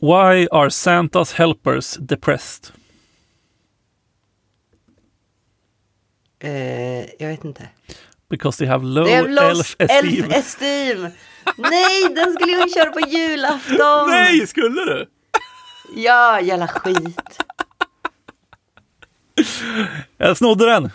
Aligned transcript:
Why 0.00 0.46
are 0.50 0.70
Santa's 0.70 1.32
helpers 1.34 1.94
depressed? 2.00 2.70
Eh, 6.42 7.00
jag 7.18 7.28
vet 7.28 7.44
inte. 7.44 7.68
Because 8.30 8.58
they 8.58 8.66
have 8.68 8.84
low 8.86 9.04
Det 9.04 9.14
är 9.14 9.50
elf 9.50 9.76
esteem. 9.78 10.06
elf 10.06 10.36
esteem. 10.36 11.08
Nej, 11.56 12.14
den 12.14 12.32
skulle 12.34 12.52
jag 12.52 12.72
köra 12.72 12.90
på 12.90 13.00
julafton. 13.00 14.10
Nej, 14.10 14.46
skulle 14.46 14.80
du? 14.80 15.06
Ja, 15.96 16.40
jävla 16.40 16.68
skit. 16.68 17.38
Jag 20.16 20.36
snodde 20.36 20.66
den. 20.66 20.90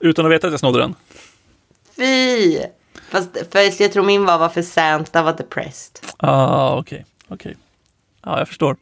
Utan 0.00 0.26
att 0.26 0.32
veta 0.32 0.46
att 0.46 0.52
jag 0.52 0.60
snodde 0.60 0.78
den. 0.78 0.94
Fy. 1.96 2.58
Fast 3.10 3.30
för 3.52 3.82
jag 3.82 3.92
tror 3.92 4.04
min 4.04 4.24
var 4.24 4.38
varför 4.38 4.62
Santa 4.62 5.22
var 5.22 5.32
depressed. 5.32 6.00
Ah, 6.16 6.76
okej. 6.78 7.06
okej. 7.28 7.56
Ja, 8.28 8.38
jag 8.38 8.48
förstår. 8.48 8.76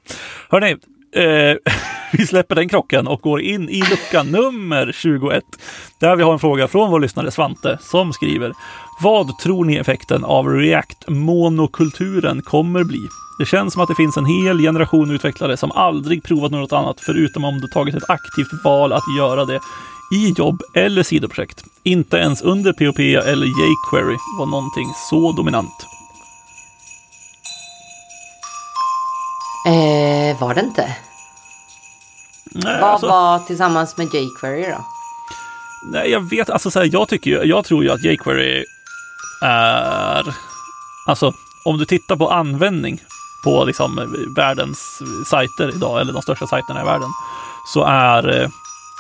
Hörrni, 0.49 0.77
eh, 1.15 1.57
vi 2.13 2.27
släpper 2.27 2.55
den 2.55 2.69
krocken 2.69 3.07
och 3.07 3.21
går 3.21 3.41
in 3.41 3.69
i 3.69 3.83
lucka 3.91 4.23
nummer 4.23 4.93
21. 4.95 5.45
Där 6.01 6.17
vi 6.17 6.23
har 6.23 6.33
en 6.33 6.39
fråga 6.39 6.69
från 6.69 6.91
vår 6.91 7.01
lyssnare 7.01 7.31
Svante 7.31 7.79
som 7.81 8.13
skriver. 8.13 8.53
Vad 9.03 9.39
tror 9.39 9.65
ni 9.65 9.77
effekten 9.77 10.25
av 10.25 10.49
React-monokulturen 10.49 12.43
kommer 12.43 12.85
bli? 12.85 12.99
Det 13.39 13.47
känns 13.47 13.73
som 13.73 13.83
att 13.83 13.89
det 13.89 13.95
finns 13.95 14.17
en 14.17 14.27
hel 14.27 14.59
generation 14.59 15.11
utvecklare 15.11 15.57
som 15.57 15.73
aldrig 15.73 16.25
provat 16.25 16.51
något 16.51 16.73
annat 16.73 17.01
förutom 17.01 17.45
om 17.45 17.61
de 17.61 17.69
tagit 17.69 17.95
ett 17.95 18.11
aktivt 18.11 18.65
val 18.65 18.93
att 18.93 19.17
göra 19.19 19.45
det 19.45 19.61
i 20.15 20.35
jobb 20.39 20.63
eller 20.75 21.03
sidoprojekt. 21.03 21.65
Inte 21.83 22.17
ens 22.17 22.43
under 22.43 22.73
POP 22.73 22.99
eller 22.99 23.47
jQuery 23.47 24.17
var 24.39 24.47
någonting 24.47 24.87
så 25.11 25.33
dominant. 25.33 25.96
Eh, 29.67 30.41
var 30.41 30.55
det 30.55 30.61
inte? 30.61 30.97
Nej, 32.45 32.81
Vad 32.81 32.91
alltså- 32.91 33.07
var 33.09 33.39
tillsammans 33.39 33.97
med 33.97 34.07
jQuery 34.15 34.71
då? 34.71 34.85
Nej, 35.93 36.11
jag 36.11 36.21
vet, 36.31 36.51
alltså 36.51 36.71
så 36.71 36.79
här, 36.79 36.89
jag 36.93 37.09
tycker 37.09 37.31
ju, 37.31 37.43
jag 37.43 37.65
tror 37.65 37.85
ju 37.85 37.91
att 37.91 38.05
jQuery 38.05 38.65
är, 39.43 40.35
alltså 41.07 41.33
om 41.65 41.79
du 41.79 41.85
tittar 41.85 42.17
på 42.17 42.31
användning 42.31 43.01
på 43.45 43.65
liksom 43.65 44.17
världens 44.37 45.03
sajter 45.27 45.77
idag, 45.77 46.01
eller 46.01 46.13
de 46.13 46.23
största 46.23 46.47
sajterna 46.47 46.83
i 46.83 46.85
världen, 46.85 47.09
så 47.73 47.85
är, 47.85 48.41
eh, 48.43 48.49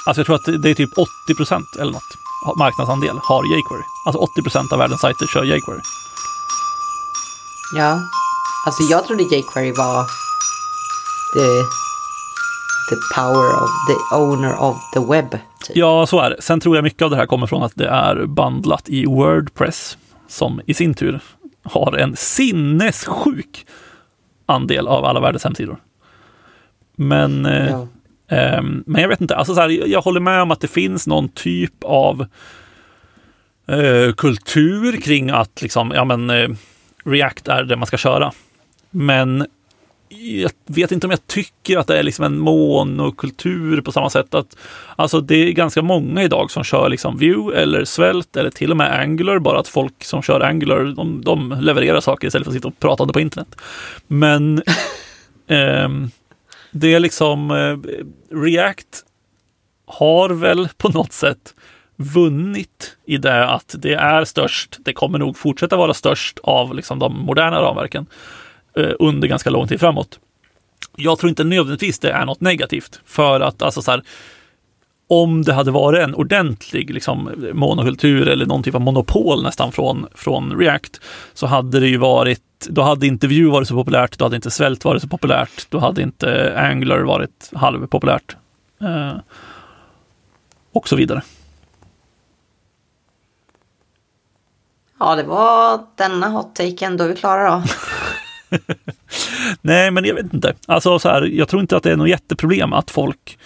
alltså 0.06 0.20
jag 0.20 0.26
tror 0.26 0.36
att 0.36 0.62
det 0.62 0.70
är 0.70 0.74
typ 0.74 0.98
80 0.98 1.08
procent 1.36 1.76
eller 1.80 1.92
något 1.92 2.16
marknadsandel 2.58 3.18
har 3.22 3.44
jQuery. 3.44 3.82
Alltså 4.06 4.18
80 4.18 4.42
procent 4.42 4.72
av 4.72 4.78
världens 4.78 5.00
sajter 5.00 5.26
kör 5.26 5.44
jQuery. 5.44 5.80
Ja. 7.76 7.98
Alltså 8.66 8.82
jag 8.90 9.06
trodde 9.06 9.22
jQuery 9.22 9.72
var 9.72 10.06
the, 11.36 11.46
the 12.90 12.96
power 13.14 13.62
of 13.62 13.70
the 13.88 14.16
owner 14.16 14.54
of 14.60 14.76
the 14.94 15.00
web. 15.00 15.30
Typ. 15.30 15.76
Ja, 15.76 16.06
så 16.06 16.20
är 16.20 16.30
det. 16.30 16.42
Sen 16.42 16.60
tror 16.60 16.76
jag 16.76 16.82
mycket 16.82 17.02
av 17.02 17.10
det 17.10 17.16
här 17.16 17.26
kommer 17.26 17.46
från 17.46 17.62
att 17.62 17.72
det 17.74 17.88
är 17.88 18.26
bandlat 18.26 18.88
i 18.88 19.06
Wordpress, 19.06 19.98
som 20.28 20.60
i 20.66 20.74
sin 20.74 20.94
tur 20.94 21.20
har 21.62 21.96
en 21.96 22.16
sinnessjuk 22.16 23.66
andel 24.46 24.88
av 24.88 25.04
alla 25.04 25.20
världens 25.20 25.44
hemsidor. 25.44 25.76
Men, 26.96 27.46
eh, 27.46 27.70
Ja. 27.70 27.86
ehm, 28.36 28.84
men 28.86 29.02
jag 29.02 29.08
vet 29.08 29.20
inte, 29.20 29.36
alltså 29.36 29.54
så 29.54 29.60
här, 29.60 29.68
jag 29.88 30.00
håller 30.02 30.20
med 30.20 30.42
om 30.42 30.50
att 30.50 30.60
det 30.60 30.68
finns 30.68 31.06
någon 31.06 31.28
typ 31.28 31.84
av 31.84 32.26
eh, 33.68 34.12
kultur 34.16 35.00
kring 35.00 35.30
att 35.30 35.62
liksom, 35.62 35.92
ja 35.94 36.04
men 36.04 36.30
eh, 36.30 36.48
React 37.04 37.48
är 37.48 37.62
det 37.64 37.76
man 37.76 37.86
ska 37.86 37.96
köra. 37.96 38.32
Men 38.90 39.46
jag 40.08 40.50
vet 40.66 40.92
inte 40.92 41.06
om 41.06 41.10
jag 41.10 41.26
tycker 41.26 41.78
att 41.78 41.86
det 41.86 41.98
är 41.98 42.02
liksom 42.02 42.24
en 42.24 42.38
monokultur 42.38 43.80
på 43.80 43.92
samma 43.92 44.10
sätt 44.10 44.34
att 44.34 44.56
alltså 44.96 45.20
det 45.20 45.34
är 45.34 45.52
ganska 45.52 45.82
många 45.82 46.22
idag 46.22 46.50
som 46.50 46.64
kör 46.64 46.88
liksom 46.88 47.18
Vue 47.18 47.56
eller 47.56 47.84
Svelte 47.84 48.40
eller 48.40 48.50
till 48.50 48.70
och 48.70 48.76
med 48.76 49.00
Angular, 49.00 49.38
bara 49.38 49.58
att 49.58 49.68
folk 49.68 50.04
som 50.04 50.22
kör 50.22 50.40
Angular, 50.40 50.84
de, 50.84 51.24
de 51.24 51.56
levererar 51.60 52.00
saker 52.00 52.26
istället 52.26 52.44
för 52.44 52.50
att 52.50 52.56
sitta 52.56 52.68
och 52.68 52.80
prata 52.80 53.06
på 53.06 53.20
internet. 53.20 53.56
Men 54.06 54.62
ehm, 55.46 56.10
det 56.70 56.94
är 56.94 57.00
liksom 57.00 57.50
eh, 57.50 57.78
React 58.36 59.04
har 59.86 60.30
väl 60.30 60.68
på 60.76 60.88
något 60.88 61.12
sätt 61.12 61.54
vunnit 61.96 62.96
i 63.06 63.16
det 63.16 63.46
att 63.46 63.74
det 63.78 63.94
är 63.94 64.24
störst. 64.24 64.76
Det 64.78 64.92
kommer 64.92 65.18
nog 65.18 65.36
fortsätta 65.36 65.76
vara 65.76 65.94
störst 65.94 66.38
av 66.42 66.74
liksom 66.74 66.98
de 66.98 67.18
moderna 67.20 67.62
ramverken 67.62 68.02
eh, 68.02 68.45
Eh, 68.76 68.92
under 68.98 69.28
ganska 69.28 69.50
lång 69.50 69.68
tid 69.68 69.80
framåt. 69.80 70.18
Jag 70.96 71.18
tror 71.18 71.28
inte 71.28 71.44
nödvändigtvis 71.44 71.98
det 71.98 72.10
är 72.10 72.26
något 72.26 72.40
negativt 72.40 73.00
för 73.06 73.40
att 73.40 73.62
alltså 73.62 73.82
så 73.82 73.90
här, 73.90 74.02
om 75.08 75.42
det 75.42 75.52
hade 75.52 75.70
varit 75.70 76.02
en 76.04 76.14
ordentlig 76.14 76.90
liksom, 76.90 77.30
monokultur 77.52 78.28
eller 78.28 78.46
någon 78.46 78.62
typ 78.62 78.74
av 78.74 78.80
monopol 78.80 79.42
nästan 79.42 79.72
från, 79.72 80.06
från 80.14 80.58
React 80.58 81.00
så 81.34 81.46
hade 81.46 81.80
det 81.80 81.88
ju 81.88 81.96
varit, 81.96 82.42
då 82.68 82.82
hade 82.82 83.06
inte 83.06 83.26
Vue 83.26 83.50
varit 83.50 83.68
så 83.68 83.74
populärt, 83.74 84.18
då 84.18 84.24
hade 84.24 84.36
inte 84.36 84.50
svält 84.50 84.84
varit 84.84 85.02
så 85.02 85.08
populärt, 85.08 85.66
då 85.70 85.78
hade 85.78 86.02
inte 86.02 86.58
Angular 86.58 87.00
varit 87.00 87.50
halvpopulärt. 87.54 88.36
Eh, 88.80 89.16
och 90.72 90.88
så 90.88 90.96
vidare. 90.96 91.22
ja, 94.98 95.16
det 95.16 95.22
var 95.22 95.80
denna 95.94 96.28
hot-taken. 96.28 96.96
Då 96.96 97.04
är 97.04 97.08
vi 97.08 97.16
klara 97.16 97.50
då. 97.50 97.62
Nej, 99.62 99.90
men 99.90 100.04
jag 100.04 100.14
vet 100.14 100.34
inte. 100.34 100.54
Alltså, 100.66 100.98
så 100.98 101.08
här, 101.08 101.22
jag 101.22 101.48
tror 101.48 101.62
inte 101.62 101.76
att 101.76 101.82
det 101.82 101.92
är 101.92 101.96
något 101.96 102.08
jätteproblem 102.08 102.72
att 102.72 102.90
folk 102.90 103.38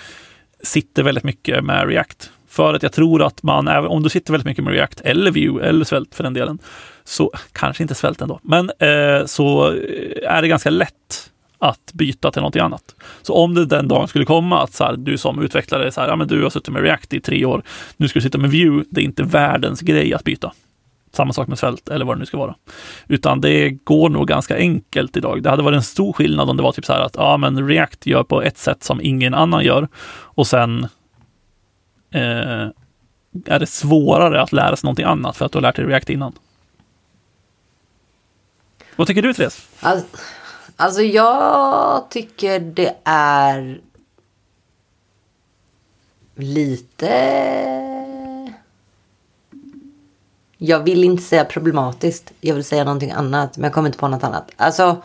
sitter 0.62 1.02
väldigt 1.02 1.24
mycket 1.24 1.64
med 1.64 1.88
React. 1.88 2.30
För 2.48 2.74
att 2.74 2.82
jag 2.82 2.92
tror 2.92 3.22
att 3.22 3.42
man, 3.42 3.68
även 3.68 3.90
om 3.90 4.02
du 4.02 4.08
sitter 4.08 4.32
väldigt 4.32 4.46
mycket 4.46 4.64
med 4.64 4.72
React 4.72 5.00
eller 5.00 5.30
Vue 5.30 5.64
eller 5.68 5.84
Svält 5.84 6.14
för 6.14 6.24
den 6.24 6.34
delen, 6.34 6.58
så 7.04 7.32
kanske 7.52 7.82
inte 7.82 7.94
Svält 7.94 8.20
ändå, 8.20 8.40
men 8.42 8.70
eh, 8.78 9.26
så 9.26 9.72
eh, 9.72 10.34
är 10.36 10.42
det 10.42 10.48
ganska 10.48 10.70
lätt 10.70 11.30
att 11.58 11.92
byta 11.92 12.30
till 12.30 12.40
någonting 12.40 12.62
annat. 12.62 12.94
Så 13.22 13.34
om 13.34 13.54
det 13.54 13.66
den 13.66 13.88
dagen 13.88 14.08
skulle 14.08 14.24
komma 14.24 14.62
att 14.62 14.74
så 14.74 14.84
här, 14.84 14.96
du 14.96 15.18
som 15.18 15.42
utvecklare, 15.42 15.92
så 15.92 16.00
här, 16.00 16.08
ja, 16.08 16.16
men 16.16 16.28
du 16.28 16.42
har 16.42 16.50
suttit 16.50 16.72
med 16.72 16.82
React 16.82 17.12
i 17.14 17.20
tre 17.20 17.44
år, 17.44 17.62
nu 17.96 18.08
ska 18.08 18.18
du 18.18 18.22
sitta 18.22 18.38
med 18.38 18.50
Vue, 18.50 18.84
det 18.90 19.00
är 19.00 19.04
inte 19.04 19.22
världens 19.22 19.80
grej 19.80 20.14
att 20.14 20.24
byta. 20.24 20.52
Samma 21.12 21.32
sak 21.32 21.48
med 21.48 21.58
svält 21.58 21.88
eller 21.88 22.04
vad 22.04 22.16
det 22.16 22.18
nu 22.18 22.26
ska 22.26 22.38
vara. 22.38 22.54
Utan 23.08 23.40
det 23.40 23.70
går 23.70 24.08
nog 24.08 24.28
ganska 24.28 24.56
enkelt 24.56 25.16
idag. 25.16 25.42
Det 25.42 25.50
hade 25.50 25.62
varit 25.62 25.76
en 25.76 25.82
stor 25.82 26.12
skillnad 26.12 26.50
om 26.50 26.56
det 26.56 26.62
var 26.62 26.72
typ 26.72 26.84
så 26.84 26.92
här 26.92 27.00
att 27.00 27.16
ja, 27.16 27.36
men 27.36 27.68
React 27.68 28.06
gör 28.06 28.22
på 28.22 28.42
ett 28.42 28.58
sätt 28.58 28.84
som 28.84 29.00
ingen 29.00 29.34
annan 29.34 29.64
gör 29.64 29.88
och 30.12 30.46
sen 30.46 30.88
eh, 32.10 32.68
är 33.46 33.58
det 33.58 33.66
svårare 33.66 34.42
att 34.42 34.52
lära 34.52 34.76
sig 34.76 34.86
någonting 34.86 35.04
annat 35.04 35.36
för 35.36 35.46
att 35.46 35.52
du 35.52 35.58
har 35.58 35.62
lärt 35.62 35.76
dig 35.76 35.84
React 35.84 36.10
innan. 36.10 36.32
Vad 38.96 39.06
tycker 39.06 39.22
du 39.22 39.34
Therese? 39.34 39.68
Alltså, 39.80 40.06
alltså 40.76 41.02
jag 41.02 42.10
tycker 42.10 42.60
det 42.60 42.96
är 43.04 43.80
lite... 46.34 47.79
Jag 50.62 50.80
vill 50.80 51.04
inte 51.04 51.22
säga 51.22 51.44
problematiskt. 51.44 52.32
Jag 52.40 52.54
vill 52.54 52.64
säga 52.64 52.84
någonting 52.84 53.10
annat. 53.10 53.56
Men 53.56 53.64
jag 53.64 53.72
kommer 53.72 53.88
inte 53.88 53.98
på 53.98 54.08
något 54.08 54.24
annat. 54.24 54.50
Alltså. 54.56 55.02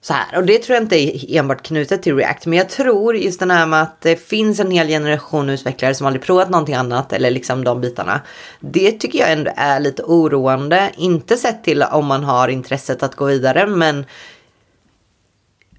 Så 0.00 0.12
här. 0.12 0.38
Och 0.38 0.46
det 0.46 0.58
tror 0.58 0.74
jag 0.74 0.84
inte 0.84 0.96
är 0.96 1.36
enbart 1.38 1.62
knutet 1.62 2.02
till 2.02 2.16
React. 2.16 2.46
Men 2.46 2.58
jag 2.58 2.68
tror 2.68 3.16
just 3.16 3.40
den 3.40 3.50
här 3.50 3.66
med 3.66 3.82
att 3.82 4.00
det 4.00 4.16
finns 4.16 4.60
en 4.60 4.70
hel 4.70 4.88
generation 4.88 5.50
utvecklare 5.50 5.94
som 5.94 6.06
aldrig 6.06 6.22
provat 6.22 6.50
någonting 6.50 6.74
annat. 6.74 7.12
Eller 7.12 7.30
liksom 7.30 7.64
de 7.64 7.80
bitarna. 7.80 8.20
Det 8.60 8.92
tycker 8.92 9.18
jag 9.18 9.32
ändå 9.32 9.50
är 9.56 9.80
lite 9.80 10.02
oroande. 10.02 10.92
Inte 10.96 11.36
sett 11.36 11.64
till 11.64 11.82
om 11.82 12.06
man 12.06 12.24
har 12.24 12.48
intresset 12.48 13.02
att 13.02 13.14
gå 13.14 13.24
vidare. 13.24 13.66
Men 13.66 14.06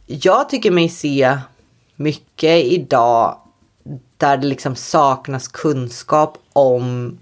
jag 0.06 0.50
tycker 0.50 0.71
mig 0.71 0.89
se 0.89 1.38
mycket 1.95 2.63
idag 2.65 3.38
där 4.18 4.38
det 4.38 4.48
liksom 4.48 4.75
saknas 4.75 5.48
kunskap 5.48 6.38
om 6.53 7.18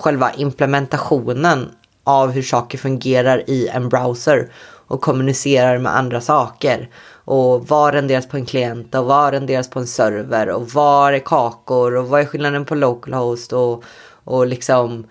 själva 0.00 0.32
implementationen 0.32 1.68
av 2.04 2.30
hur 2.30 2.42
saker 2.42 2.78
fungerar 2.78 3.50
i 3.50 3.68
en 3.68 3.88
browser 3.88 4.48
och 4.86 5.00
kommunicerar 5.00 5.78
med 5.78 5.96
andra 5.96 6.20
saker. 6.20 6.88
Och 7.24 7.68
vad 7.68 7.94
renderas 7.94 8.28
på 8.28 8.36
en 8.36 8.46
klient 8.46 8.94
och 8.94 9.04
vad 9.04 9.32
renderas 9.32 9.70
på 9.70 9.78
en 9.78 9.86
server 9.86 10.48
och 10.48 10.70
var 10.70 11.12
är 11.12 11.18
kakor 11.18 11.96
och 11.96 12.08
vad 12.08 12.20
är 12.20 12.24
skillnaden 12.24 12.64
på 12.64 12.74
localhost 12.74 13.52
och, 13.52 13.84
och 14.24 14.46
liksom 14.46 15.06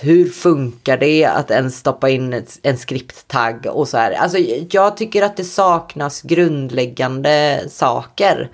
hur 0.00 0.28
funkar 0.28 0.96
det 0.96 1.24
att 1.24 1.50
ens 1.50 1.78
stoppa 1.78 2.10
in 2.10 2.32
ett, 2.32 2.58
en 2.62 2.78
skripttagg 2.78 3.66
och 3.66 3.88
så 3.88 3.96
här. 3.96 4.12
Alltså 4.12 4.38
jag 4.70 4.96
tycker 4.96 5.22
att 5.22 5.36
det 5.36 5.44
saknas 5.44 6.22
grundläggande 6.22 7.64
saker. 7.68 8.50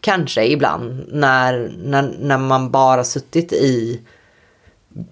Kanske 0.00 0.46
ibland 0.46 1.04
när, 1.08 1.72
när, 1.78 2.16
när 2.18 2.38
man 2.38 2.70
bara 2.70 3.04
suttit 3.04 3.52
i 3.52 4.00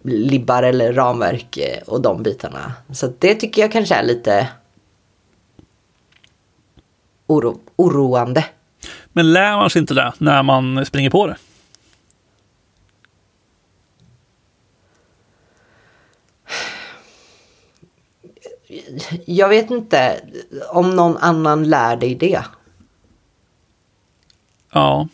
libbar 0.02 0.62
eller 0.62 0.92
ramverk 0.92 1.56
eh, 1.56 1.82
och 1.86 2.00
de 2.00 2.22
bitarna. 2.22 2.72
Så 2.92 3.12
det 3.18 3.34
tycker 3.34 3.62
jag 3.62 3.72
kanske 3.72 3.94
är 3.94 4.02
lite 4.02 4.48
oro, 7.26 7.60
oroande. 7.76 8.44
Men 9.12 9.32
lär 9.32 9.56
man 9.56 9.70
sig 9.70 9.80
inte 9.80 9.94
det 9.94 10.12
när 10.18 10.42
man 10.42 10.86
springer 10.86 11.10
på 11.10 11.26
det? 11.26 11.36
Jag 19.24 19.48
vet 19.48 19.70
inte 19.70 20.20
om 20.70 20.96
någon 20.96 21.16
annan 21.16 21.68
lär 21.68 21.96
dig 21.96 22.14
det. 22.14 22.42
Ja. 24.72 25.08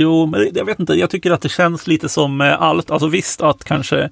Jo, 0.00 0.26
men 0.26 0.50
jag 0.54 0.64
vet 0.64 0.80
inte. 0.80 0.94
Jag 0.94 1.10
tycker 1.10 1.30
att 1.30 1.40
det 1.40 1.48
känns 1.48 1.86
lite 1.86 2.08
som 2.08 2.40
eh, 2.40 2.62
allt. 2.62 2.90
Alltså 2.90 3.08
visst 3.08 3.40
att 3.40 3.64
kanske 3.64 4.10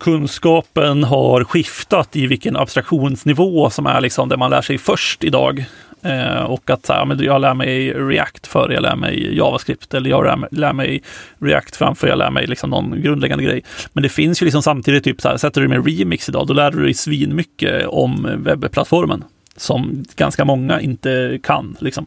kunskapen 0.00 1.04
har 1.04 1.44
skiftat 1.44 2.16
i 2.16 2.26
vilken 2.26 2.56
abstraktionsnivå 2.56 3.70
som 3.70 3.86
är 3.86 4.00
liksom 4.00 4.28
det 4.28 4.36
man 4.36 4.50
lär 4.50 4.62
sig 4.62 4.78
först 4.78 5.24
idag. 5.24 5.64
Eh, 6.02 6.42
och 6.42 6.70
att 6.70 6.86
så 6.86 6.92
här, 6.92 7.04
men 7.04 7.24
jag 7.24 7.40
lär 7.40 7.54
mig 7.54 7.92
React 7.92 8.46
före 8.46 8.74
jag 8.74 8.82
lär 8.82 8.96
mig 8.96 9.36
JavaScript 9.36 9.94
eller 9.94 10.10
jag 10.10 10.24
lär 10.24 10.36
mig, 10.36 10.48
lär 10.52 10.72
mig 10.72 11.02
React 11.38 11.76
framför 11.76 12.08
jag 12.08 12.18
lär 12.18 12.30
mig 12.30 12.46
liksom 12.46 12.70
någon 12.70 13.02
grundläggande 13.02 13.44
grej. 13.44 13.64
Men 13.92 14.02
det 14.02 14.08
finns 14.08 14.42
ju 14.42 14.44
liksom 14.44 14.62
samtidigt, 14.62 15.04
typ 15.04 15.20
så 15.20 15.28
här, 15.28 15.36
sätter 15.36 15.60
du 15.60 15.68
med 15.68 15.86
Remix 15.86 16.28
idag, 16.28 16.46
då 16.46 16.54
lär 16.54 16.70
du 16.70 16.82
dig 16.82 16.94
svinmycket 16.94 17.86
om 17.86 18.28
webbplattformen 18.38 19.24
som 19.56 20.04
ganska 20.16 20.44
många 20.44 20.80
inte 20.80 21.38
kan. 21.42 21.76
Liksom. 21.80 22.06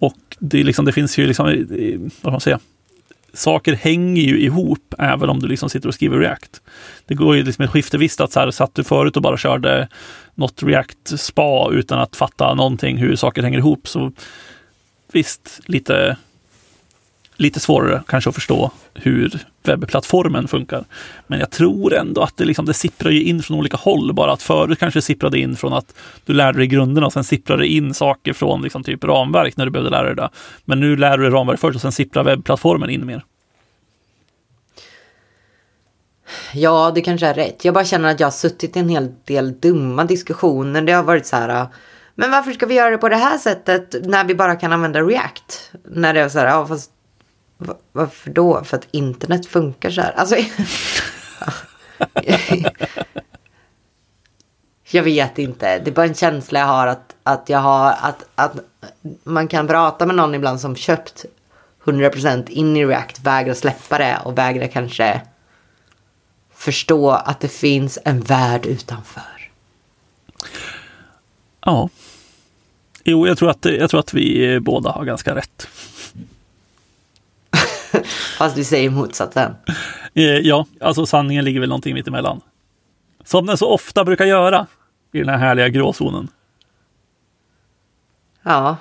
Och 0.00 0.36
det, 0.38 0.62
liksom, 0.62 0.84
det 0.84 0.92
finns 0.92 1.18
ju, 1.18 1.26
liksom, 1.26 1.48
eh, 1.48 2.12
vad 2.22 2.32
man 2.32 2.40
säga, 2.40 2.58
saker 3.32 3.74
hänger 3.74 4.22
ju 4.22 4.40
ihop 4.40 4.94
även 4.98 5.28
om 5.28 5.40
du 5.40 5.48
liksom 5.48 5.70
sitter 5.70 5.88
och 5.88 5.94
skriver 5.94 6.18
React. 6.18 6.60
Det 7.06 7.14
går 7.14 7.36
ju 7.36 7.42
liksom 7.42 7.64
ett 7.64 7.70
skifte. 7.70 7.98
Visst 7.98 8.20
att 8.20 8.32
så 8.32 8.40
här, 8.40 8.50
satt 8.50 8.74
du 8.74 8.84
förut 8.84 9.16
och 9.16 9.22
bara 9.22 9.36
körde 9.36 9.88
något 10.34 10.62
React-spa 10.62 11.70
utan 11.72 11.98
att 11.98 12.16
fatta 12.16 12.54
någonting 12.54 12.96
hur 12.96 13.16
saker 13.16 13.42
hänger 13.42 13.58
ihop 13.58 13.88
så 13.88 14.12
visst, 15.12 15.60
lite, 15.64 16.16
lite 17.40 17.60
svårare 17.60 18.02
kanske 18.06 18.30
att 18.30 18.34
förstå 18.34 18.70
hur 18.94 19.38
webbplattformen 19.62 20.48
funkar. 20.48 20.84
Men 21.26 21.40
jag 21.40 21.50
tror 21.50 21.94
ändå 21.94 22.22
att 22.22 22.36
det, 22.36 22.44
liksom, 22.44 22.66
det 22.66 22.74
sipprar 22.74 23.10
ju 23.10 23.22
in 23.22 23.42
från 23.42 23.58
olika 23.58 23.76
håll. 23.76 24.12
Bara 24.12 24.32
att 24.32 24.42
förut 24.42 24.78
kanske 24.78 24.98
det 24.98 25.02
sipprade 25.02 25.38
in 25.38 25.56
från 25.56 25.72
att 25.72 25.94
du 26.24 26.32
lärde 26.32 26.58
dig 26.58 26.66
grunderna 26.66 27.06
och 27.06 27.12
sen 27.12 27.24
sipprade 27.24 27.66
in 27.66 27.94
saker 27.94 28.32
från 28.32 28.62
liksom, 28.62 28.84
typ 28.84 29.04
ramverk 29.04 29.56
när 29.56 29.64
du 29.64 29.70
behövde 29.70 29.90
lära 29.90 30.06
dig 30.06 30.16
det. 30.16 30.28
Men 30.64 30.80
nu 30.80 30.96
lär 30.96 31.18
du 31.18 31.22
dig 31.22 31.32
ramverk 31.32 31.60
först 31.60 31.74
och 31.74 31.82
sen 31.82 31.92
sipprar 31.92 32.24
webbplattformen 32.24 32.90
in 32.90 33.06
mer. 33.06 33.24
Ja, 36.54 36.92
det 36.94 37.00
kanske 37.00 37.26
är 37.26 37.34
rätt. 37.34 37.64
Jag 37.64 37.74
bara 37.74 37.84
känner 37.84 38.10
att 38.10 38.20
jag 38.20 38.26
har 38.26 38.32
suttit 38.32 38.76
i 38.76 38.80
en 38.80 38.88
hel 38.88 39.08
del 39.24 39.60
dumma 39.60 40.04
diskussioner. 40.04 40.82
Det 40.82 40.92
har 40.92 41.02
varit 41.02 41.26
så 41.26 41.36
här. 41.36 41.66
Men 42.14 42.30
varför 42.30 42.52
ska 42.52 42.66
vi 42.66 42.74
göra 42.74 42.90
det 42.90 42.98
på 42.98 43.08
det 43.08 43.16
här 43.16 43.38
sättet 43.38 43.96
när 44.04 44.24
vi 44.24 44.34
bara 44.34 44.56
kan 44.56 44.72
använda 44.72 45.00
React? 45.00 45.72
När 45.84 46.14
det 46.14 46.20
är 46.20 46.28
så 46.28 46.38
här, 46.38 46.46
ja 46.46 46.66
fast 46.66 46.90
varför 47.92 48.30
då? 48.30 48.64
För 48.64 48.76
att 48.76 48.88
internet 48.90 49.46
funkar 49.46 49.90
så 49.90 50.00
här. 50.00 50.12
Alltså, 50.12 50.36
jag 54.90 55.02
vet 55.02 55.38
inte. 55.38 55.78
Det 55.78 55.90
är 55.90 55.94
bara 55.94 56.06
en 56.06 56.14
känsla 56.14 56.58
jag 56.58 56.66
har 56.66 56.86
att, 56.86 57.16
att 57.22 57.48
jag 57.48 57.58
har 57.58 57.92
att, 58.00 58.24
att 58.34 58.52
man 59.24 59.48
kan 59.48 59.66
prata 59.66 60.06
med 60.06 60.16
någon 60.16 60.34
ibland 60.34 60.60
som 60.60 60.76
köpt 60.76 61.24
100% 61.84 62.48
in 62.48 62.76
i 62.76 62.86
React, 62.86 63.20
vägrar 63.20 63.54
släppa 63.54 63.98
det 63.98 64.18
och 64.24 64.38
vägrar 64.38 64.66
kanske 64.66 65.20
förstå 66.54 67.10
att 67.10 67.40
det 67.40 67.48
finns 67.48 67.98
en 68.04 68.20
värld 68.20 68.66
utanför. 68.66 69.50
Ja. 71.64 71.88
Jo, 73.04 73.26
jag 73.26 73.38
tror 73.38 73.50
att, 73.50 73.64
jag 73.64 73.90
tror 73.90 74.00
att 74.00 74.14
vi 74.14 74.60
båda 74.60 74.90
har 74.90 75.04
ganska 75.04 75.34
rätt. 75.34 75.68
Fast 78.38 78.56
vi 78.56 78.64
säger 78.64 78.90
motsatsen. 78.90 79.54
Eh, 80.14 80.24
ja, 80.24 80.66
alltså 80.80 81.06
sanningen 81.06 81.44
ligger 81.44 81.60
väl 81.60 81.68
någonting 81.68 81.94
mitt 81.94 82.08
emellan. 82.08 82.40
Som 83.24 83.46
den 83.46 83.58
så 83.58 83.68
ofta 83.68 84.04
brukar 84.04 84.24
göra 84.24 84.66
i 85.12 85.18
den 85.18 85.28
här 85.28 85.36
härliga 85.36 85.68
gråzonen. 85.68 86.28
Ja, 88.42 88.76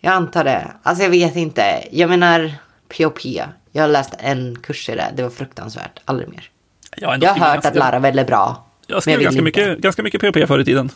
jag 0.00 0.12
antar 0.12 0.44
det. 0.44 0.72
Alltså 0.82 1.02
jag 1.02 1.10
vet 1.10 1.36
inte. 1.36 1.88
Jag 1.90 2.10
menar 2.10 2.52
POP. 2.88 3.24
Jag 3.72 3.82
har 3.82 3.88
läst 3.88 4.14
en 4.18 4.58
kurs 4.62 4.88
i 4.88 4.94
det. 4.94 5.12
Det 5.16 5.22
var 5.22 5.30
fruktansvärt. 5.30 6.00
Aldrig 6.04 6.28
mer. 6.28 6.50
Jag, 6.96 7.22
jag 7.22 7.30
har 7.30 7.46
hört 7.46 7.54
ganska, 7.54 7.68
att 7.68 7.76
Laravel 7.76 8.18
är 8.18 8.24
bra. 8.24 8.66
Jag 8.86 9.02
skrev 9.02 9.20
ganska 9.20 9.42
mycket, 9.42 9.78
ganska 9.78 10.02
mycket 10.02 10.20
POP 10.20 10.48
förr 10.48 10.58
i 10.58 10.64
tiden. 10.64 10.90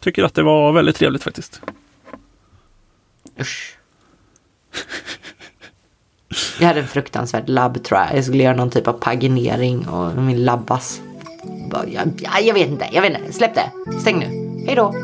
Tycker 0.00 0.24
att 0.24 0.34
det 0.34 0.42
var 0.42 0.72
väldigt 0.72 0.96
trevligt 0.96 1.22
faktiskt. 1.22 1.60
Usch. 3.40 3.76
Jag 6.60 6.66
hade 6.66 6.80
en 6.80 6.86
fruktansvärd 6.86 7.48
labb 7.48 7.84
tror 7.84 8.00
jag. 8.00 8.16
Jag 8.16 8.24
skulle 8.24 8.42
göra 8.42 8.56
någon 8.56 8.70
typ 8.70 8.88
av 8.88 8.92
paginering 8.92 9.88
och 9.88 10.22
min 10.22 10.44
labbas. 10.44 11.00
Jag, 11.86 12.12
jag 12.42 12.54
vet 12.54 12.68
inte, 12.68 12.86
jag 12.92 13.02
vet 13.02 13.18
inte. 13.18 13.32
Släpp 13.32 13.54
det. 13.54 13.98
Stäng 14.00 14.18
nu. 14.18 14.26
Hej 14.66 14.76
då. 14.76 14.94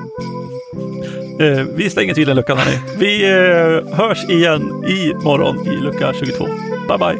Eh, 1.44 1.66
vi 1.74 1.90
stänger 1.90 2.14
till 2.14 2.26
den 2.26 2.36
luckan 2.36 2.58
hörni. 2.58 2.78
Vi 2.98 3.24
eh, 3.24 3.96
hörs 3.96 4.28
igen 4.28 4.84
i 4.84 5.14
morgon 5.14 5.66
i 5.66 5.76
lucka 5.76 6.12
22. 6.12 6.46
Bye 6.88 6.98
bye. 6.98 7.18